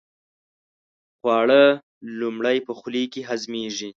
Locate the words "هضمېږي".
3.29-3.89